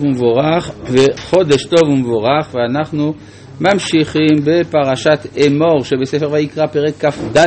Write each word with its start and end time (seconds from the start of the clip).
ומבורך 0.00 0.70
וחודש 0.84 1.64
טוב 1.64 1.88
ומבורך 1.88 2.54
ואנחנו 2.54 3.14
ממשיכים 3.60 4.36
בפרשת 4.44 5.18
אמור 5.46 5.84
שבספר 5.84 6.30
ויקרא 6.30 6.66
פרק 6.66 6.94
כ"ד 7.04 7.38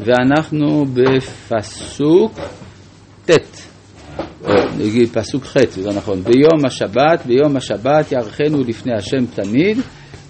ואנחנו 0.00 0.84
בפסוק 0.94 2.40
ט' 3.26 3.66
נגיד 4.78 5.08
פסוק 5.12 5.44
ח' 5.44 5.56
זה 5.70 5.90
נכון. 5.90 6.22
ביום 6.22 6.66
השבת 6.66 7.26
ביום 7.26 7.56
השבת 7.56 8.12
יערכנו 8.12 8.64
לפני 8.64 8.92
השם 8.94 9.26
תמיד 9.26 9.78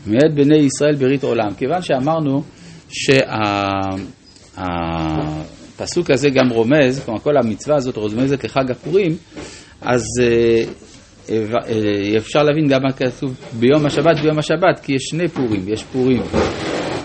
מאת 0.07 0.35
בני 0.35 0.59
ישראל 0.59 0.95
ברית 0.95 1.25
עולם. 1.25 1.55
כיוון 1.57 1.83
שאמרנו 1.83 2.43
שהפסוק 5.79 6.11
הזה 6.11 6.31
גם 6.31 6.49
רומז 6.51 7.05
כלומר 7.05 7.21
כל 7.21 7.37
המצווה 7.37 7.77
הזאת 7.77 7.97
רומזת 7.97 8.45
לחג 8.45 8.71
הפורים 8.71 9.17
אז 9.81 10.03
אה, 10.23 10.65
אפשר 12.17 12.43
להבין 12.43 12.69
גם 12.69 12.83
מה 12.83 12.93
כתוב 12.93 13.35
ביום 13.59 13.87
השבת 13.87 14.21
ביום 14.23 14.39
השבת, 14.39 14.81
כי 14.83 14.93
יש 14.93 15.03
שני 15.03 15.29
פורים, 15.29 15.69
יש 15.69 15.85
פורים 15.85 16.23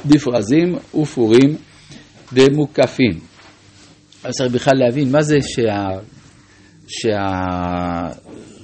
דפרזים 0.05 0.75
ופורים 1.02 1.55
דמוקפים. 2.34 3.20
אז 4.23 4.34
צריך 4.34 4.53
בכלל 4.53 4.73
להבין 4.77 5.12
מה 5.12 5.21
זה 5.21 5.38
שה, 5.41 5.88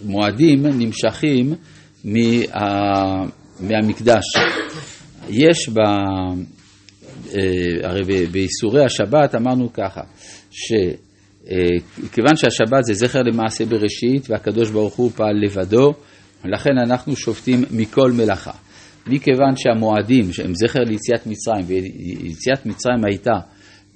שהמועדים 0.03 0.65
נמשכים 0.65 1.53
מה, 2.05 2.15
מהמקדש. 3.59 4.25
יש 5.29 5.69
ב... 5.69 5.79
אה, 7.35 7.89
הרי 7.89 8.25
באיסורי 8.31 8.85
השבת 8.85 9.35
אמרנו 9.35 9.73
ככה, 9.73 10.01
ש... 10.51 10.73
אה, 11.51 11.57
כיוון 12.11 12.35
שהשבת 12.35 12.83
זה 12.83 12.93
זכר 12.93 13.21
למעשה 13.21 13.65
בראשית 13.65 14.29
והקדוש 14.29 14.69
ברוך 14.69 14.95
הוא 14.95 15.11
פעל 15.11 15.35
לבדו, 15.45 15.93
לכן 16.45 16.77
אנחנו 16.85 17.15
שופטים 17.15 17.61
מכל 17.71 18.11
מלאכה. 18.11 18.51
מכיוון 19.07 19.55
שהמועדים 19.55 20.33
שהם 20.33 20.55
זכר 20.55 20.79
ליציאת 20.79 21.27
מצרים, 21.27 21.65
ויציאת 21.67 22.65
מצרים 22.65 23.05
הייתה 23.05 23.33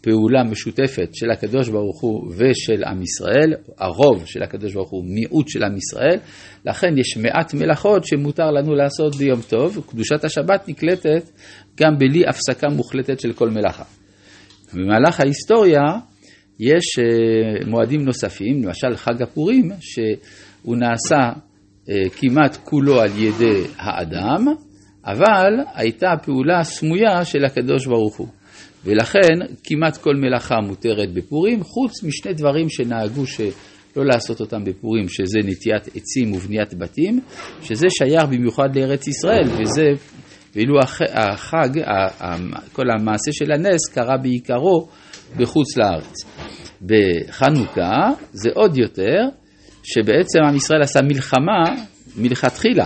פעולה 0.02 0.44
משותפת 0.44 1.10
של 1.14 1.32
הקדוש 1.32 1.70
ברוך 1.70 2.02
הוא 2.02 2.32
ושל 2.38 2.84
עם 2.84 3.02
ישראל, 3.02 3.54
הרוב 3.78 4.26
של 4.26 4.44
הקדוש 4.44 4.74
ברוך 4.74 4.90
הוא 4.90 5.06
מיעוט 5.06 5.48
של 5.48 5.64
עם 5.64 5.78
ישראל, 5.78 6.20
לכן 6.66 6.98
יש 6.98 7.18
מעט 7.18 7.54
מלאכות 7.54 8.06
שמותר 8.06 8.52
לנו 8.52 8.76
לעשות 8.76 9.16
ביום 9.16 9.40
טוב, 9.50 9.86
קדושת 9.90 10.24
השבת 10.24 10.70
נקלטת 10.70 11.30
גם 11.80 11.98
בלי 11.98 12.24
הפסקה 12.28 12.68
מוחלטת 12.70 13.20
של 13.20 13.34
כל 13.34 13.50
מלאכה. 13.50 13.84
במהלך 14.74 15.20
ההיסטוריה 15.20 15.82
יש 16.62 17.00
אה, 17.00 17.70
מועדים 17.70 18.02
נוספים, 18.02 18.64
למשל 18.64 18.96
חג 18.96 19.22
הפורים, 19.22 19.70
שהוא 19.80 20.76
נעשה 20.76 21.40
אה, 21.90 22.10
כמעט 22.18 22.58
כולו 22.64 23.02
על 23.02 23.10
ידי 23.18 23.64
האדם, 23.78 24.46
אבל 25.06 25.54
הייתה 25.76 26.14
פעולה 26.24 26.64
סמויה 26.64 27.26
של 27.26 27.46
הקדוש 27.46 27.86
ברוך 27.86 28.18
הוא. 28.18 28.28
ולכן 28.86 29.46
כמעט 29.64 29.98
כל 29.98 30.16
מלאכה 30.16 30.56
מותרת 30.68 31.14
בפורים, 31.14 31.64
חוץ 31.64 32.04
משני 32.04 32.34
דברים 32.34 32.70
שנהגו 32.70 33.26
שלא 33.26 34.06
לעשות 34.06 34.40
אותם 34.40 34.64
בפורים, 34.64 35.08
שזה 35.10 35.40
נטיית 35.44 35.88
עצים 35.96 36.34
ובניית 36.34 36.74
בתים, 36.74 37.20
שזה 37.62 37.88
שייך 37.90 38.24
במיוחד 38.24 38.76
לארץ 38.76 39.08
ישראל, 39.08 39.48
וזה, 39.62 39.88
ואילו 40.56 40.80
החג, 41.14 41.70
כל 42.74 42.86
המעשה 42.92 43.32
של 43.32 43.52
הנס 43.52 43.88
קרה 43.94 44.18
בעיקרו 44.18 44.88
בחוץ 45.38 45.78
לארץ. 45.78 46.14
בחנוכה 46.82 48.10
זה 48.34 48.50
עוד 48.54 48.78
יותר, 48.78 49.20
שבעצם 49.84 50.40
עם 50.50 50.56
ישראל 50.56 50.82
עשה 50.82 51.02
מלחמה 51.02 51.64
מלכתחילה. 52.18 52.86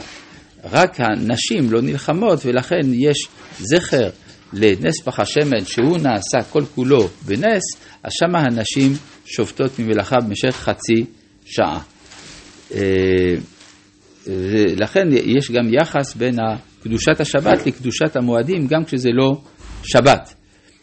רק 0.71 0.97
הנשים 0.99 1.71
לא 1.71 1.81
נלחמות 1.81 2.45
ולכן 2.45 2.93
יש 2.93 3.17
זכר 3.59 4.09
לנס 4.53 5.01
פח 5.03 5.19
השמן 5.19 5.65
שהוא 5.65 5.97
נעשה 5.97 6.49
כל 6.49 6.63
כולו 6.75 7.07
בנס, 7.25 7.63
אז 8.03 8.11
שמה 8.19 8.39
הנשים 8.39 8.93
שובתות 9.25 9.79
ממלאכה 9.79 10.15
במשך 10.27 10.55
חצי 10.55 11.05
שעה. 11.45 11.79
אה, 12.73 13.35
ולכן 14.27 15.07
יש 15.11 15.51
גם 15.51 15.73
יחס 15.73 16.15
בין 16.15 16.35
קדושת 16.85 17.19
השבת 17.19 17.67
לקדושת 17.67 18.15
המועדים, 18.15 18.67
גם 18.67 18.85
כשזה 18.85 19.09
לא 19.13 19.41
שבת. 19.83 20.33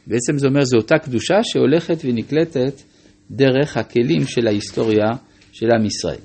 בעצם 0.06 0.38
זה 0.38 0.46
אומר, 0.46 0.64
זו 0.64 0.76
אותה 0.76 0.98
קדושה 0.98 1.34
שהולכת 1.42 1.96
ונקלטת 2.04 2.82
דרך 3.30 3.76
הכלים 3.76 4.26
של 4.26 4.46
ההיסטוריה 4.46 5.06
של 5.52 5.66
עם 5.78 5.86
ישראל. 5.86 6.18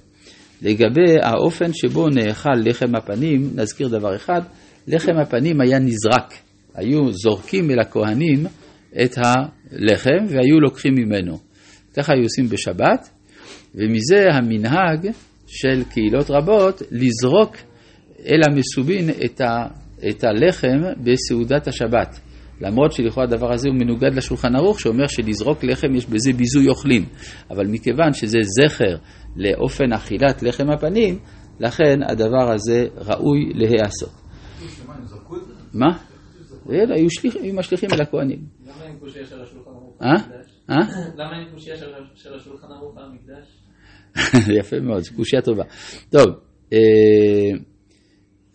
לגבי 0.62 1.16
האופן 1.24 1.74
שבו 1.74 2.10
נאכל 2.10 2.50
לחם 2.66 2.96
הפנים, 2.96 3.52
נזכיר 3.56 3.88
דבר 3.88 4.16
אחד, 4.16 4.42
לחם 4.88 5.18
הפנים 5.22 5.62
היה 5.62 5.80
נזרק. 5.80 6.34
היו 6.76 7.12
זורקים 7.12 7.72
אל 7.72 7.80
הכהנים 7.80 8.46
את 9.04 9.18
הלחם 9.18 10.26
והיו 10.28 10.60
לוקחים 10.60 10.94
ממנו. 10.96 11.40
ככה 11.98 12.14
היו 12.14 12.24
עושים 12.24 12.50
בשבת, 12.50 13.10
ומזה 13.76 14.26
המנהג 14.34 15.08
של 15.48 15.84
קהילות 15.90 16.30
רבות 16.30 16.82
לזרוק 16.92 17.56
אל 18.26 18.40
המסובין 18.50 19.10
את, 19.26 19.42
ה, 19.42 19.68
את 20.10 20.24
הלחם 20.24 20.82
בסעודת 21.04 21.68
השבת. 21.68 22.20
למרות 22.62 22.92
שלכאורה 22.92 23.28
הדבר 23.28 23.54
הזה 23.54 23.70
הוא 23.70 23.78
מנוגד 23.78 24.16
לשולחן 24.16 24.56
ערוך, 24.56 24.80
שאומר 24.80 25.08
שלזרוק 25.08 25.64
לחם 25.64 25.96
יש 25.96 26.06
בזה 26.06 26.34
ביזוי 26.34 26.68
אוכלים. 26.70 27.06
אבל 27.52 27.68
מכיוון 27.68 28.14
שזה 28.14 28.38
זכר 28.42 28.96
לאופן 29.36 29.94
אכילת 29.94 30.44
לחם 30.44 30.70
הפנים, 30.70 31.20
לכן 31.60 32.00
הדבר 32.10 32.52
הזה 32.54 32.88
ראוי 32.96 33.52
להיעשות. 33.54 34.12
מה? 35.74 35.98
היו 36.70 37.54
משליכים 37.54 37.90
אל 37.94 38.02
הכהנים. 38.02 38.40
למה 38.66 38.86
אין 38.86 38.98
קושייה 39.00 39.26
של 39.26 39.42
השולחן 39.42 39.70
ערוך 39.72 40.02
אה? 40.02 40.14
אה? 40.70 40.76
למה 41.16 41.40
אין 41.40 41.54
קושייה 41.54 41.78
של 42.16 42.34
השולחן 42.36 42.68
ערוך 42.68 42.98
המקדש? 42.98 43.58
יפה 44.60 44.80
מאוד, 44.80 45.00
זו 45.04 45.16
קושייה 45.16 45.42
טובה. 45.42 45.64
טוב, 46.10 46.28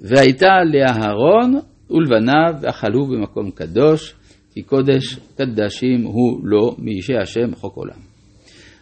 והייתה 0.02 0.48
לאהרון 0.64 1.54
ולבניו 1.90 2.54
אכלו 2.70 3.06
במקום 3.06 3.50
קדוש, 3.50 4.14
כי 4.54 4.62
קודש 4.62 5.18
קדשים 5.36 6.02
הוא 6.04 6.40
לא 6.44 6.74
מאישי 6.78 7.16
השם 7.22 7.54
חוק 7.54 7.76
עולם. 7.76 7.98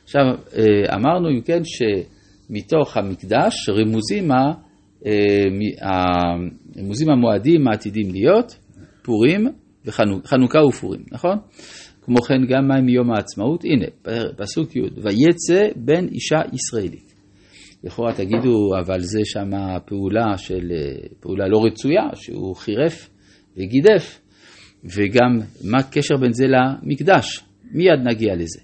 עכשיו, 0.04 0.22
אה, 0.56 0.94
אמרנו 0.94 1.30
אם 1.30 1.40
כן 1.40 1.62
שמתוך 1.64 2.96
המקדש 2.96 3.68
רמוזים, 3.68 4.32
אה, 4.32 4.52
רמוזים 6.78 7.10
המועדים 7.10 7.68
העתידים 7.68 8.12
להיות 8.12 8.56
פורים 9.02 9.46
וחנוכה 9.84 10.64
ופורים, 10.68 11.02
נכון? 11.12 11.38
כמו 12.02 12.16
כן 12.22 12.46
גם 12.48 12.68
מה 12.68 12.80
מיום 12.80 13.10
העצמאות? 13.10 13.64
הנה, 13.64 13.86
פסוק 14.36 14.76
י' 14.76 14.80
ויצא 14.80 15.68
בן 15.76 16.08
אישה 16.08 16.40
ישראלית. 16.52 17.09
לכאורה 17.84 18.14
תגידו, 18.14 18.78
אבל 18.78 19.00
זה 19.00 19.20
שם 19.24 19.50
פעולה 19.86 20.38
של, 20.38 20.72
פעולה 21.20 21.48
לא 21.48 21.64
רצויה, 21.64 22.02
שהוא 22.14 22.56
חירף 22.56 23.10
וגידף, 23.56 24.20
וגם 24.84 25.38
מה 25.64 25.78
הקשר 25.78 26.16
בין 26.16 26.32
זה 26.32 26.46
למקדש? 26.46 27.40
מיד 27.72 28.00
נגיע 28.04 28.34
לזה. 28.34 28.60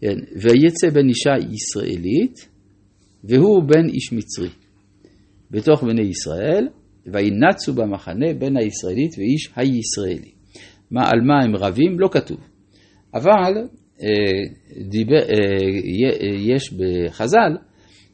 כן, 0.00 0.16
ויצא 0.42 0.90
בן 0.90 1.08
אישה 1.08 1.30
ישראלית, 1.50 2.48
והוא 3.24 3.62
בן 3.62 3.88
איש 3.88 4.12
מצרי. 4.12 4.48
בתוך 5.50 5.84
בני 5.84 6.02
ישראל, 6.02 6.68
וינצו 7.06 7.74
במחנה 7.74 8.34
בין 8.38 8.56
הישראלית 8.56 9.10
ואיש 9.18 9.52
הישראלי. 9.56 10.30
מה, 10.90 11.00
על 11.10 11.20
מה 11.20 11.42
הם 11.44 11.56
רבים? 11.56 12.00
לא 12.00 12.08
כתוב. 12.12 12.38
אבל 13.14 13.52
אה, 14.02 14.08
דיבר, 14.88 15.16
אה, 15.16 16.26
יש 16.38 16.72
בחז"ל 16.72 17.56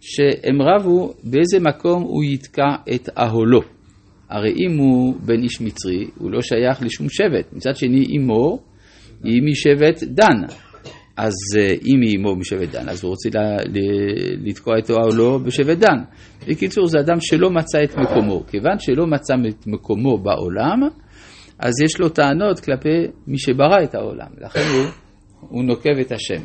שהם 0.06 0.62
רבו 0.62 1.14
באיזה 1.24 1.60
מקום 1.60 2.02
הוא 2.02 2.24
יתקע 2.24 2.74
את 2.94 3.08
אהולו. 3.18 3.60
הרי 4.30 4.50
אם 4.50 4.78
הוא 4.78 5.14
בן 5.20 5.42
איש 5.42 5.60
מצרי, 5.60 6.06
הוא 6.18 6.30
לא 6.30 6.42
שייך 6.42 6.82
לשום 6.82 7.08
שבט. 7.08 7.52
מצד 7.52 7.76
שני, 7.76 8.16
אמו 8.16 8.58
היא 9.24 9.42
משבט 9.42 10.02
דן. 10.02 10.42
אז 11.16 11.32
אה, 11.58 11.74
אם 11.86 12.00
היא 12.02 12.18
אמו 12.18 12.36
משבט 12.36 12.68
דן, 12.68 12.88
אז 12.88 13.04
הוא 13.04 13.10
רוצה 13.10 13.28
לתקוע 14.46 14.78
את 14.78 14.90
אהולו 14.90 15.38
בשבט 15.38 15.78
דן. 15.78 15.98
בקיצור, 16.48 16.86
זה 16.86 17.00
אדם 17.00 17.20
שלא 17.20 17.50
מצא 17.50 17.78
את 17.84 17.96
מקומו. 17.96 18.46
כיוון 18.46 18.78
שלא 18.78 19.06
מצא 19.06 19.34
את 19.48 19.66
מקומו 19.66 20.18
בעולם, 20.18 20.80
אז 21.58 21.72
יש 21.84 22.00
לו 22.00 22.08
טענות 22.08 22.60
כלפי 22.60 22.88
מי 23.26 23.38
שברא 23.38 23.82
את 23.84 23.94
העולם. 23.94 24.28
לכן 24.40 24.60
הוא, 24.74 24.86
הוא 25.40 25.64
נוקב 25.64 25.98
את 26.00 26.12
השם. 26.12 26.42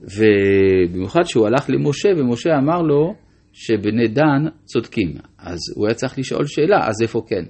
ובמיוחד 0.00 1.22
שהוא 1.24 1.46
הלך 1.46 1.70
למשה, 1.70 2.08
ומשה 2.16 2.50
אמר 2.58 2.82
לו 2.82 3.14
שבני 3.52 4.08
דן 4.08 4.48
צודקים. 4.64 5.14
אז 5.38 5.58
הוא 5.74 5.86
היה 5.86 5.94
צריך 5.94 6.18
לשאול 6.18 6.46
שאלה, 6.46 6.88
אז 6.88 7.02
איפה 7.02 7.22
כן? 7.28 7.44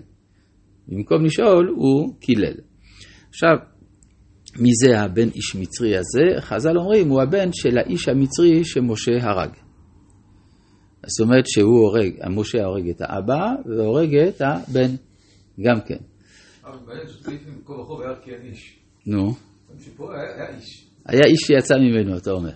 במקום 0.89 1.25
לשאול, 1.25 1.69
הוא 1.77 2.15
קילל. 2.21 2.55
עכשיו, 3.29 3.57
מי 4.59 4.71
זה 4.85 5.01
הבן 5.01 5.29
איש 5.29 5.57
מצרי 5.57 5.97
הזה? 5.97 6.41
חז"ל 6.41 6.79
אומרים, 6.79 7.09
הוא 7.09 7.23
הבן 7.23 7.49
של 7.53 7.79
האיש 7.79 8.09
המצרי 8.09 8.65
שמשה 8.65 9.13
הרג. 9.21 9.51
זאת 11.07 11.27
אומרת 11.27 11.45
שהוא 11.47 11.79
הורג, 11.79 12.13
משה 12.31 12.65
הורג 12.65 12.89
את 12.89 13.01
האבא 13.01 13.45
והורג 13.67 14.17
את 14.17 14.41
הבן, 14.41 14.95
גם 15.61 15.81
כן. 15.87 15.99
אבל 16.65 16.79
בעניין 16.87 17.07
לפעמים 17.07 17.61
כה 17.65 17.73
וכה 17.73 17.93
והיה 17.93 18.17
כי 18.25 18.31
אין 18.31 18.43
איש. 18.43 18.79
נו, 19.07 19.35
שפה 19.79 20.15
היה 20.15 20.35
היה 20.35 20.57
איש. 20.57 20.86
היה 21.09 21.23
איש 21.27 21.41
שיצא 21.41 21.75
ממנו, 21.77 22.17
אתה 22.17 22.31
אומר. 22.31 22.53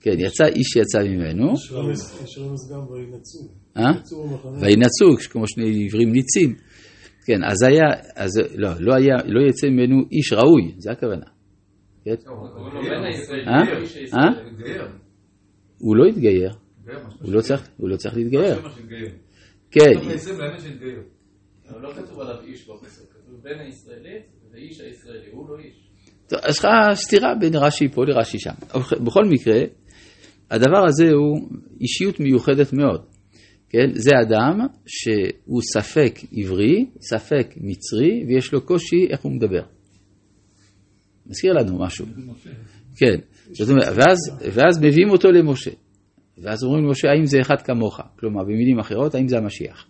כן, 0.00 0.14
יצא 0.18 0.44
איש 0.44 0.66
שיצא 0.66 0.98
ממנו, 0.98 1.52
יש 1.52 2.38
רמז 2.38 2.72
גם 2.72 2.92
וינצו. 2.92 3.38
אה? 3.76 3.92
וינצו, 4.60 5.30
כמו 5.30 5.46
שני 5.46 5.86
עברים 5.86 6.12
ניצים. 6.12 6.54
כן, 7.26 7.44
אז 7.44 7.62
היה, 7.62 7.84
אז 8.16 8.30
לא, 8.54 8.68
לא 8.80 8.94
היה, 8.94 9.14
לא 9.26 9.48
יצא 9.48 9.66
ממנו 9.66 9.96
איש 10.12 10.32
ראוי, 10.32 10.74
זה 10.78 10.92
הכוונה. 10.92 11.26
כן? 12.04 12.14
הישראלי, 13.04 13.46
אה? 13.46 13.80
איש 13.80 14.14
אה? 14.14 14.94
הוא 15.78 15.96
לא 15.96 16.04
התגייר, 16.04 16.50
הוא 17.22 17.32
לא 17.32 17.40
צריך, 17.40 17.68
הוא 17.76 17.88
לא 17.88 17.96
צריך 17.96 18.16
להתגייר. 18.16 18.56
כן, 19.70 19.92
לא 21.80 21.92
כתוב 21.94 22.20
עליו 22.20 22.40
איש 22.44 22.68
בפסוק, 22.68 23.12
כתוב 23.12 23.40
בן 23.42 23.58
הישראלית 23.58 24.22
ואיש 24.52 24.80
הישראלי, 24.80 25.30
הוא 25.32 25.48
לא 25.48 25.58
איש. 25.58 25.83
יש 26.32 26.58
לך 26.58 26.66
סתירה 26.94 27.34
בין 27.40 27.52
רש"י 27.56 27.88
פה 27.88 28.04
לרש"י 28.04 28.38
שם. 28.38 28.50
בכל 29.04 29.24
מקרה, 29.24 29.60
הדבר 30.50 30.86
הזה 30.88 31.10
הוא 31.12 31.48
אישיות 31.80 32.20
מיוחדת 32.20 32.72
מאוד. 32.72 33.02
כן? 33.68 33.86
זה 33.92 34.10
אדם 34.28 34.58
שהוא 34.86 35.60
ספק 35.74 36.14
עברי, 36.32 36.86
ספק 37.00 37.54
מצרי, 37.56 38.24
ויש 38.28 38.52
לו 38.52 38.60
קושי 38.66 39.06
איך 39.10 39.20
הוא 39.20 39.32
מדבר. 39.32 39.62
מזכיר 41.26 41.52
לנו 41.52 41.78
משהו. 41.78 42.06
כן, 42.96 43.16
זאת 43.52 43.70
אומרת, 43.70 43.88
ואז, 43.96 44.18
ואז 44.54 44.78
מביאים 44.82 45.10
אותו 45.10 45.28
למשה. 45.32 45.70
ואז 46.38 46.64
אומרים 46.64 46.84
למשה, 46.84 47.08
האם 47.08 47.26
זה 47.26 47.40
אחד 47.40 47.62
כמוך? 47.64 48.00
כלומר, 48.18 48.44
במילים 48.44 48.78
אחרות, 48.78 49.14
האם 49.14 49.28
זה 49.28 49.38
המשיח? 49.38 49.86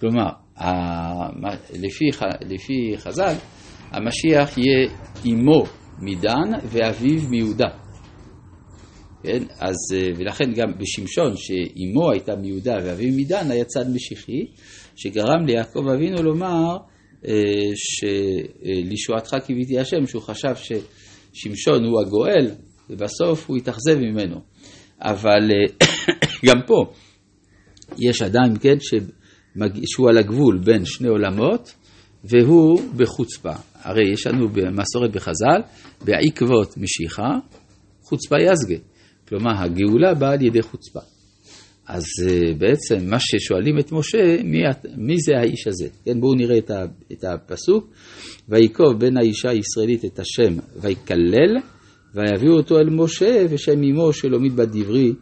כלומר, 0.00 0.28
ה- 0.56 1.48
לפי, 1.80 2.12
ח- 2.12 2.42
לפי 2.48 2.94
חז"ל, 2.96 3.34
המשיח 3.92 4.58
יהיה 4.58 4.88
אמו 5.26 5.64
מדן 5.98 6.68
ואביו 6.70 7.20
מיהודה. 7.28 7.68
כן? 9.22 9.42
אז, 9.60 9.76
אה, 9.94 10.08
ולכן 10.16 10.52
גם 10.54 10.72
בשמשון, 10.78 11.36
שאימו 11.36 12.10
הייתה 12.10 12.36
מיהודה 12.36 12.76
ואביו 12.84 13.12
מדן, 13.16 13.50
היה 13.50 13.64
צד 13.64 13.84
משיחי, 13.94 14.46
שגרם 14.96 15.46
ליעקב 15.46 15.88
אבינו 15.88 16.22
לומר 16.22 16.76
אה, 17.28 17.32
שלישועתך 17.74 19.36
קיוויתי 19.46 19.78
השם, 19.78 20.06
שהוא 20.06 20.22
חשב 20.22 20.54
ששמשון 20.54 21.84
הוא 21.84 22.00
הגואל, 22.00 22.50
ובסוף 22.90 23.48
הוא 23.48 23.56
התאכזב 23.56 23.98
ממנו. 23.98 24.40
אבל 25.00 25.50
אה, 25.50 25.86
גם 26.46 26.60
פה 26.66 26.84
יש 27.98 28.22
אדם, 28.22 28.56
כן, 28.60 28.76
שהוא 29.86 30.08
על 30.08 30.18
הגבול 30.18 30.58
בין 30.64 30.84
שני 30.84 31.08
עולמות, 31.08 31.74
והוא 32.24 32.80
בחוצפה. 32.96 33.52
הרי 33.74 34.12
יש 34.12 34.26
לנו 34.26 34.48
במסורת 34.48 35.12
בחז"ל, 35.12 35.60
בעקבות 36.04 36.76
משיחה, 36.76 37.30
חוצפה 38.02 38.36
יזגה. 38.40 38.76
כלומר, 39.28 39.50
הגאולה 39.62 40.14
באה 40.14 40.32
על 40.32 40.42
ידי 40.42 40.62
חוצפה. 40.62 41.00
אז 41.88 42.04
אה, 42.28 42.54
בעצם 42.58 43.10
מה 43.10 43.16
ששואלים 43.20 43.78
את 43.78 43.92
משה, 43.92 44.42
מי, 44.44 44.58
מי 44.96 45.16
זה 45.18 45.32
האיש 45.38 45.66
הזה? 45.66 45.88
כן, 46.04 46.20
בואו 46.20 46.34
נראה 46.34 46.58
את, 46.58 46.70
ה, 46.70 46.84
את 47.12 47.24
הפסוק. 47.24 47.90
ויקוב 48.48 48.98
בן 48.98 49.16
האישה 49.16 49.50
הישראלית 49.50 50.04
את 50.04 50.18
השם 50.18 50.54
ויקלל, 50.76 51.56
ויביאו 52.14 52.52
אותו 52.52 52.78
אל 52.78 52.90
משה 52.90 53.44
ושם 53.50 53.82
אמו 53.82 54.12
שלא 54.12 54.40
מתבד 54.40 54.68
דברי 54.72 55.12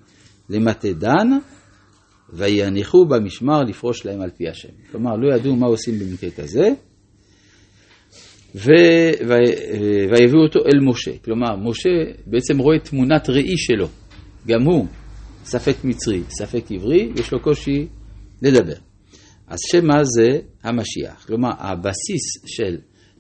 למטה 0.51 0.93
דן, 0.93 1.29
ויניחו 2.33 3.05
במשמר 3.05 3.63
לפרוש 3.63 4.07
להם 4.07 4.21
על 4.21 4.31
פי 4.31 4.49
השם. 4.49 4.69
כלומר, 4.91 5.17
לא 5.17 5.35
ידעו 5.35 5.57
מה 5.57 5.67
עושים 5.67 5.99
במקרה 5.99 6.31
כזה, 6.31 6.69
ו... 8.55 8.71
ויביאו 10.11 10.43
אותו 10.43 10.59
אל 10.59 10.81
משה. 10.81 11.19
כלומר, 11.25 11.57
משה 11.57 11.89
בעצם 12.27 12.59
רואה 12.59 12.79
תמונת 12.79 13.31
ראי 13.31 13.59
שלו. 13.59 13.89
גם 14.47 14.63
הוא 14.63 14.87
ספק 15.45 15.85
מצרי, 15.85 16.23
ספק 16.29 16.73
עברי, 16.73 17.13
יש 17.17 17.33
לו 17.33 17.41
קושי 17.41 17.87
לדבר. 18.43 18.77
אז 19.49 19.59
שמה 19.73 20.05
זה 20.05 20.39
המשיח. 20.63 21.25
כלומר, 21.27 21.51
הבסיס 21.59 22.47
של 22.47 22.77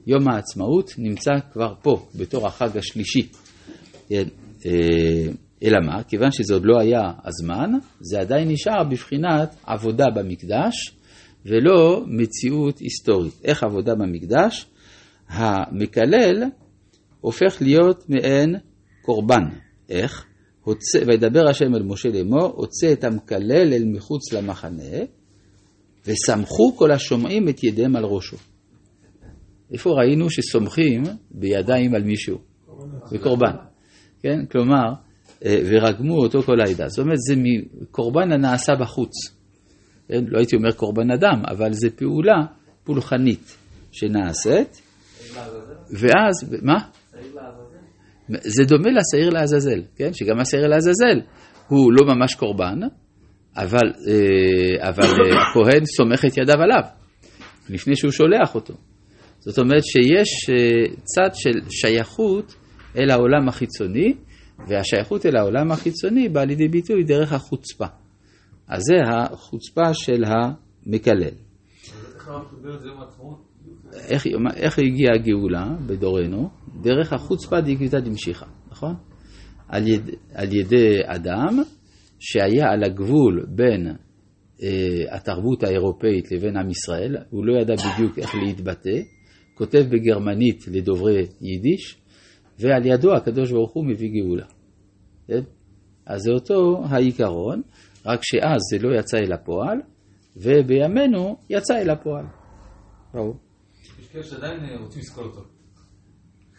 יום 0.07 0.29
העצמאות 0.29 0.95
נמצא 0.99 1.33
כבר 1.53 1.75
פה, 1.83 2.07
בתור 2.15 2.47
החג 2.47 2.77
השלישי. 2.77 3.29
כן, 4.09 4.25
אה, 4.67 5.33
אלא 5.63 5.79
מה? 5.87 6.03
כיוון 6.03 6.31
שזה 6.31 6.55
עוד 6.55 6.65
לא 6.65 6.81
היה 6.81 7.13
הזמן, 7.25 7.71
זה 8.01 8.21
עדיין 8.21 8.49
נשאר 8.49 8.85
בבחינת 8.91 9.55
עבודה 9.67 10.05
במקדש, 10.17 10.75
ולא 11.47 12.05
מציאות 12.07 12.79
היסטורית. 12.79 13.41
איך 13.45 13.63
עבודה 13.63 13.95
במקדש? 13.95 14.67
המקלל 15.31 16.45
הופך 17.21 17.57
להיות 17.63 18.09
מעין 18.09 18.57
קורבן. 19.03 19.43
איך? 19.89 20.27
הוצא, 20.65 20.99
וידבר 21.07 21.49
השם 21.49 21.75
אל 21.75 21.83
משה 21.83 22.09
לאמור, 22.09 22.53
הוצא 22.57 22.93
את 22.93 23.05
המקלל 23.05 23.73
אל 23.73 23.85
מחוץ 23.87 24.33
למחנה, 24.33 24.99
וסמכו 26.07 26.77
כל 26.77 26.91
השומעים 26.91 27.49
את 27.49 27.65
ידיהם 27.65 27.97
על 27.97 28.05
ראשו. 28.05 28.37
איפה 29.73 29.91
ראינו 29.91 30.31
שסומכים 30.31 31.03
בידיים 31.31 31.95
על 31.95 32.03
מישהו? 32.03 32.39
בקורבן. 33.13 33.55
כן? 34.23 34.47
כלומר, 34.51 34.93
אה, 35.45 35.61
ורגמו 35.65 36.17
אותו 36.17 36.43
כל 36.43 36.61
העדה. 36.61 36.89
זאת 36.89 36.99
אומרת, 36.99 37.19
זה 37.29 37.35
מקורבן 37.37 38.33
הנעשה 38.33 38.73
בחוץ. 38.81 39.13
כן? 40.09 40.25
לא 40.29 40.39
הייתי 40.39 40.57
אומר 40.57 40.73
קורבן 40.73 41.11
אדם, 41.11 41.43
אבל 41.51 41.73
זו 41.73 41.89
פעולה 41.97 42.37
פולחנית 42.85 43.57
שנעשית, 43.93 44.83
ואז, 45.93 46.61
מה? 46.63 46.79
זה 48.29 48.65
דומה 48.65 48.89
לשעיר 48.91 49.31
לעזאזל, 49.31 49.83
כן? 49.97 50.13
שגם 50.13 50.41
השעיר 50.41 50.67
לעזאזל 50.67 51.21
הוא 51.69 51.93
לא 51.93 52.15
ממש 52.15 52.35
קורבן, 52.35 52.79
אבל, 53.57 53.93
אה, 54.09 54.89
אבל 54.89 55.05
אה, 55.05 55.43
הכהן 55.43 55.85
סומך 55.85 56.25
את 56.25 56.39
ידיו 56.39 56.63
עליו, 56.63 56.83
לפני 57.71 57.97
שהוא 57.97 58.11
שולח 58.11 58.55
אותו. 58.55 58.75
זאת 59.39 59.59
אומרת 59.59 59.85
שיש 59.85 60.51
אה, 60.51 60.95
צד 61.05 61.31
של 61.35 61.71
שייכות 61.71 62.55
אל 62.99 63.11
העולם 63.11 63.49
החיצוני, 63.49 64.15
והשייכות 64.69 65.27
אל 65.27 65.37
העולם 65.37 65.73
החיצוני 65.73 66.29
באה 66.29 66.45
לידי 66.45 66.69
ביטוי 66.69 67.05
דרך 67.05 67.33
החוצפה. 67.33 67.87
אז 68.69 68.83
זה 68.83 68.95
החוצפה 69.09 69.95
של 69.95 70.25
המקלל. 70.25 71.23
איך 71.23 72.29
הרב 72.29 72.49
קיבל 72.51 72.75
את 72.75 72.81
זה 72.81 72.89
יום 72.89 73.01
העצמאות? 73.01 73.50
איך, 74.09 74.27
איך 74.57 74.79
הגיעה 74.79 75.15
הגאולה 75.15 75.77
בדורנו? 75.87 76.49
דרך 76.83 77.13
החוצפה 77.13 77.61
דקביתא 77.61 78.01
דמשיחא, 78.01 78.47
נכון? 78.71 78.95
על, 79.69 79.89
יד, 79.89 80.11
על 80.35 80.55
ידי 80.55 81.01
אדם 81.05 81.59
שהיה 82.19 82.71
על 82.73 82.85
הגבול 82.85 83.47
בין 83.49 83.87
אה, 84.63 85.17
התרבות 85.17 85.63
האירופאית 85.63 86.33
לבין 86.33 86.57
עם 86.57 86.71
ישראל, 86.71 87.17
הוא 87.31 87.47
לא 87.47 87.61
ידע 87.61 87.75
בדיוק 87.75 88.19
איך 88.19 88.35
להתבטא, 88.35 89.01
כותב 89.55 89.85
בגרמנית 89.91 90.69
לדוברי 90.69 91.27
יידיש, 91.41 92.01
ועל 92.59 92.87
ידו 92.87 93.15
הקדוש 93.15 93.53
ברוך 93.53 93.73
הוא 93.73 93.87
מביא 93.87 94.11
גאולה. 94.11 94.47
כן? 95.27 95.41
אז 96.07 96.21
זה 96.21 96.31
אותו 96.31 96.83
העיקרון, 96.85 97.63
רק 98.07 98.21
שאז 98.23 98.61
זה 98.71 98.87
לא 98.89 98.99
יצא 98.99 99.17
אל 99.17 99.33
הפועל, 99.33 99.79
ובימינו 100.37 101.37
יצא 101.51 101.75
אל 101.79 101.91
הפועל. 101.91 102.25
ברור. 103.15 103.50
כאלה 104.13 104.25
שעדיין 104.25 104.65
אה, 104.65 104.77
רוצים 104.81 105.01
לסקול 105.03 105.25
אותו. 105.25 105.41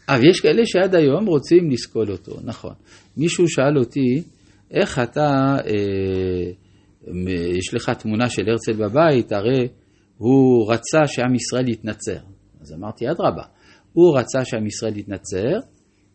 אבל 0.10 0.30
יש 0.30 0.40
כאלה 0.40 0.62
שעד 0.66 0.96
היום 0.96 1.26
רוצים 1.26 1.72
לסקול 1.72 2.12
אותו, 2.12 2.38
נכון. 2.44 2.74
מישהו 3.18 3.48
שאל 3.48 3.78
אותי, 3.78 4.24
איך 4.72 5.00
אתה, 5.00 5.58
אה, 5.66 6.52
יש 7.58 7.74
לך 7.74 7.90
תמונה 7.90 8.30
של 8.30 8.42
הרצל 8.50 8.74
בבית, 8.74 9.32
הרי 9.32 9.68
הוא 10.18 10.72
רצה 10.74 11.08
שעם 11.08 11.36
ישראל 11.36 11.70
יתנצר. 11.70 12.18
אז 12.62 12.74
אמרתי, 12.74 13.06
אדרבה, 13.12 13.44
הוא 13.94 14.18
רצה 14.20 14.46
שעם 14.46 14.66
ישראל 14.66 14.98
יתנצר, 14.98 15.60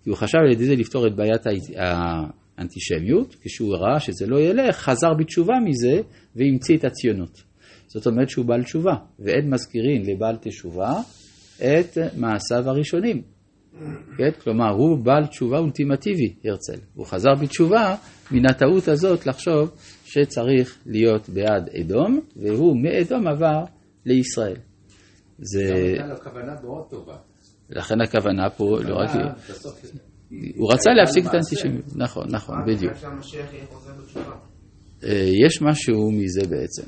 כי 0.03 0.11
הוא 0.11 0.17
חשב 0.17 0.39
על 0.39 0.53
ידי 0.53 0.65
זה 0.65 0.75
לפתור 0.75 1.07
את 1.07 1.17
בעיית 1.17 1.47
הא- 1.47 2.27
האנטישמיות, 2.59 3.37
כשהוא 3.41 3.75
ראה 3.77 4.01
שזה 4.01 4.27
לא 4.27 4.41
ילך, 4.41 4.77
חזר 4.77 5.15
בתשובה 5.19 5.55
מזה 5.65 6.01
והמציא 6.37 6.77
את 6.77 6.85
הציונות. 6.85 7.43
זאת 7.87 8.07
אומרת 8.07 8.29
שהוא 8.29 8.45
בעל 8.47 8.63
תשובה, 8.65 8.95
ואין 9.19 9.51
מזכירין 9.51 10.03
לבעל 10.07 10.37
תשובה 10.41 11.01
את 11.59 11.99
מעשיו 12.17 12.71
הראשונים. 12.71 13.23
כן? 14.19 14.31
כלומר, 14.43 14.71
הוא 14.71 14.99
בעל 15.05 15.27
תשובה 15.27 15.59
אולטימטיבי, 15.59 16.35
הרצל. 16.45 16.79
הוא 16.95 17.07
חזר 17.07 17.35
בתשובה 17.43 17.95
מן 18.31 18.51
הטעות 18.51 18.89
הזאת 18.89 19.27
לחשוב 19.27 19.71
שצריך 20.05 20.79
להיות 20.87 21.29
בעד 21.29 21.69
אדום, 21.81 22.21
והוא 22.37 22.77
מאדום 22.83 23.27
עבר 23.27 23.65
לישראל. 24.05 24.57
זה... 25.39 25.95
מאוד 26.63 26.91
טובה. 26.91 27.17
לכן 27.71 28.01
הכוונה 28.01 28.51
פה 28.51 28.65
לא 28.65 28.97
רק... 28.97 29.11
הוא 30.57 30.73
רצה 30.73 30.91
להפסיק 30.91 31.27
את. 31.27 31.35
האנטישמיות. 31.35 31.85
נכון, 31.97 32.27
נכון, 32.31 32.57
בדיוק. 32.67 32.93
אה, 35.05 35.31
יש 35.47 35.63
משהו 35.63 36.11
מזה 36.13 36.41
בעצם. 36.51 36.83